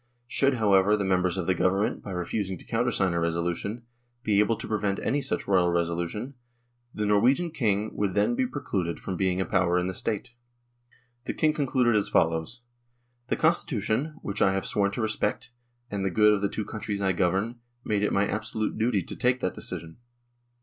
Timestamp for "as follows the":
11.95-13.37